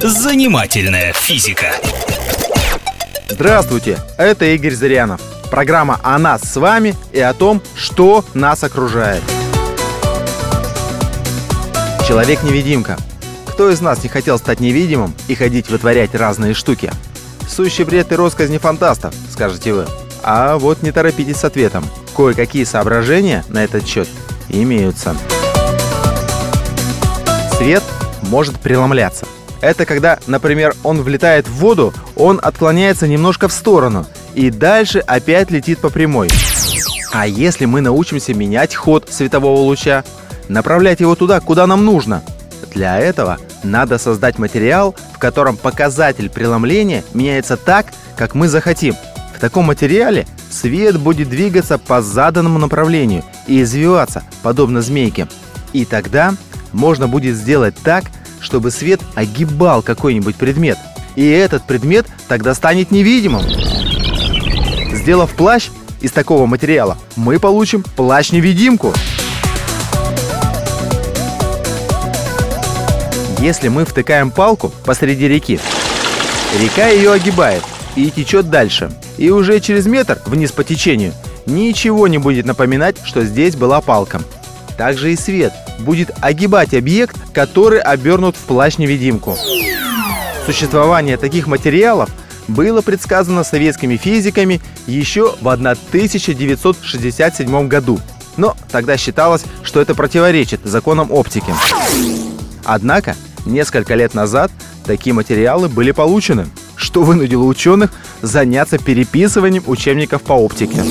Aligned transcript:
Занимательная 0.00 1.12
физика. 1.12 1.72
Здравствуйте, 3.28 3.98
это 4.16 4.44
Игорь 4.44 4.72
Зырянов. 4.72 5.20
Программа 5.50 5.98
о 6.04 6.16
нас 6.20 6.42
с 6.42 6.54
вами 6.54 6.94
и 7.10 7.18
о 7.18 7.34
том, 7.34 7.60
что 7.74 8.24
нас 8.32 8.62
окружает. 8.62 9.24
Человек-невидимка. 12.06 12.96
Кто 13.46 13.70
из 13.70 13.80
нас 13.80 14.04
не 14.04 14.08
хотел 14.08 14.38
стать 14.38 14.60
невидимым 14.60 15.12
и 15.26 15.34
ходить 15.34 15.68
вытворять 15.68 16.14
разные 16.14 16.54
штуки? 16.54 16.92
Сущий 17.48 17.82
бред 17.82 18.12
и 18.12 18.14
росказни 18.14 18.58
фантастов, 18.58 19.12
скажете 19.32 19.72
вы. 19.72 19.86
А 20.22 20.58
вот 20.58 20.80
не 20.82 20.92
торопитесь 20.92 21.38
с 21.38 21.44
ответом. 21.44 21.84
Кое-какие 22.16 22.62
соображения 22.62 23.44
на 23.48 23.64
этот 23.64 23.84
счет 23.84 24.08
имеются. 24.48 25.16
Свет 27.56 27.82
может 28.22 28.60
преломляться. 28.60 29.26
Это 29.60 29.86
когда, 29.86 30.18
например, 30.26 30.74
он 30.84 31.02
влетает 31.02 31.48
в 31.48 31.54
воду, 31.54 31.92
он 32.16 32.38
отклоняется 32.42 33.08
немножко 33.08 33.48
в 33.48 33.52
сторону 33.52 34.06
и 34.34 34.50
дальше 34.50 35.00
опять 35.00 35.50
летит 35.50 35.80
по 35.80 35.90
прямой. 35.90 36.28
А 37.12 37.26
если 37.26 37.64
мы 37.64 37.80
научимся 37.80 38.34
менять 38.34 38.74
ход 38.74 39.08
светового 39.10 39.58
луча, 39.58 40.04
направлять 40.48 41.00
его 41.00 41.14
туда, 41.16 41.40
куда 41.40 41.66
нам 41.66 41.84
нужно, 41.84 42.22
для 42.72 42.98
этого 42.98 43.38
надо 43.64 43.98
создать 43.98 44.38
материал, 44.38 44.94
в 45.14 45.18
котором 45.18 45.56
показатель 45.56 46.30
преломления 46.30 47.02
меняется 47.14 47.56
так, 47.56 47.86
как 48.16 48.34
мы 48.34 48.48
захотим. 48.48 48.94
В 49.34 49.40
таком 49.40 49.66
материале 49.66 50.26
свет 50.50 50.98
будет 50.98 51.28
двигаться 51.28 51.78
по 51.78 52.02
заданному 52.02 52.58
направлению 52.58 53.24
и 53.46 53.62
извиваться, 53.62 54.22
подобно 54.42 54.82
змейке. 54.82 55.26
И 55.72 55.84
тогда 55.84 56.34
можно 56.72 57.08
будет 57.08 57.36
сделать 57.36 57.74
так, 57.82 58.04
чтобы 58.40 58.70
свет 58.70 59.00
огибал 59.14 59.82
какой-нибудь 59.82 60.36
предмет. 60.36 60.78
И 61.16 61.28
этот 61.28 61.64
предмет 61.64 62.06
тогда 62.28 62.54
станет 62.54 62.90
невидимым. 62.90 63.42
Сделав 64.92 65.30
плащ 65.32 65.68
из 66.00 66.12
такого 66.12 66.46
материала, 66.46 66.96
мы 67.16 67.38
получим 67.38 67.82
плащ-невидимку. 67.82 68.92
Если 73.40 73.68
мы 73.68 73.84
втыкаем 73.84 74.30
палку 74.30 74.72
посреди 74.84 75.28
реки, 75.28 75.60
река 76.60 76.88
ее 76.88 77.12
огибает 77.12 77.62
и 77.94 78.10
течет 78.10 78.50
дальше. 78.50 78.90
И 79.16 79.30
уже 79.30 79.60
через 79.60 79.86
метр 79.86 80.20
вниз 80.26 80.52
по 80.52 80.64
течению 80.64 81.12
ничего 81.46 82.08
не 82.08 82.18
будет 82.18 82.46
напоминать, 82.46 82.96
что 83.04 83.24
здесь 83.24 83.56
была 83.56 83.80
палка. 83.80 84.20
Также 84.78 85.12
и 85.12 85.16
свет 85.16 85.52
будет 85.80 86.10
огибать 86.20 86.72
объект, 86.72 87.16
который 87.34 87.80
обернут 87.80 88.36
в 88.36 88.44
плащ-невидимку. 88.44 89.36
Существование 90.46 91.16
таких 91.16 91.48
материалов 91.48 92.08
было 92.46 92.80
предсказано 92.80 93.42
советскими 93.42 93.96
физиками 93.96 94.60
еще 94.86 95.34
в 95.40 95.48
1967 95.48 97.68
году. 97.68 97.98
Но 98.36 98.56
тогда 98.70 98.96
считалось, 98.96 99.42
что 99.64 99.80
это 99.80 99.96
противоречит 99.96 100.60
законам 100.62 101.10
оптики. 101.10 101.52
Однако, 102.64 103.16
несколько 103.44 103.96
лет 103.96 104.14
назад 104.14 104.52
такие 104.86 105.12
материалы 105.12 105.68
были 105.68 105.90
получены, 105.90 106.46
что 106.76 107.02
вынудило 107.02 107.42
ученых 107.42 107.90
заняться 108.22 108.78
переписыванием 108.78 109.64
учебников 109.66 110.22
по 110.22 110.34
оптике. 110.34 110.84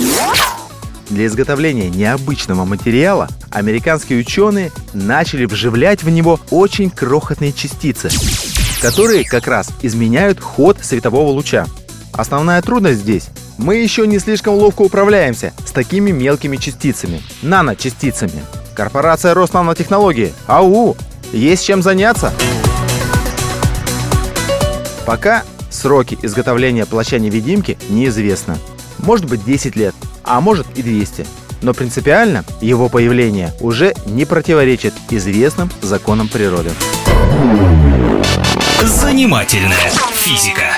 Для 1.10 1.28
изготовления 1.28 1.90
необычного 1.90 2.66
материала 2.66 3.28
американские 3.50 4.20
ученые 4.20 4.72
начали 4.94 5.46
вживлять 5.46 6.04
в 6.04 6.10
него 6.10 6.40
очень 6.52 6.90
крохотные 6.90 7.54
частицы, 7.54 8.10
которые 8.82 9.24
как 9.24 9.48
раз 9.48 9.70
изменяют 9.82 10.40
ход 10.40 10.78
светового 10.82 11.30
луча. 11.30 11.66
Основная 12.14 12.62
трудность 12.62 13.00
здесь– 13.00 13.30
мы 13.58 13.76
еще 13.76 14.06
не 14.06 14.20
слишком 14.20 14.54
ловко 14.54 14.84
управляемся 14.84 15.52
с 15.66 15.72
такими 15.72 16.12
мелкими 16.12 16.58
частицами, 16.58 17.22
наночастицами. 17.42 18.44
Корпорация 18.76 19.34
Роснанотехнологии, 19.34 20.34
ау, 20.46 20.96
есть 21.34 21.66
чем 21.66 21.82
заняться. 21.82 22.32
Пока 25.06 25.44
сроки 25.72 26.18
изготовления 26.22 26.86
плаща-невидимки 26.86 27.78
неизвестны. 27.90 28.58
Может 29.00 29.26
быть 29.26 29.44
10 29.44 29.76
лет, 29.76 29.96
а 30.28 30.42
может 30.42 30.68
и 30.76 30.84
200. 30.84 31.26
Но 31.62 31.74
принципиально 31.74 32.44
его 32.62 32.90
появление 32.90 33.54
уже 33.60 33.96
не 34.06 34.26
противоречит 34.26 34.94
известным 35.10 35.72
законам 35.82 36.28
природы. 36.28 36.70
Занимательная 38.84 39.92
физика. 40.14 40.78